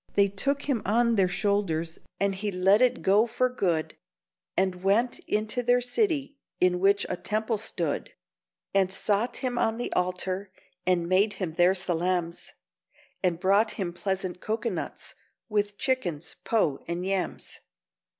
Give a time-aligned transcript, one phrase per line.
[0.15, 3.95] They took him on their shoulders, and he let it go for good,
[4.57, 8.11] And went into their city in the which a temple stood,
[8.73, 10.51] And sot him on the altar,
[10.87, 12.51] and made him their salams,
[13.21, 15.13] And brought him pleasant coco nuts,
[15.49, 17.59] with chickens, po and yams.